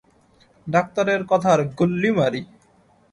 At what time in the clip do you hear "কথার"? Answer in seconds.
1.23-1.59